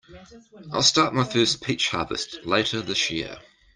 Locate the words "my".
1.13-1.23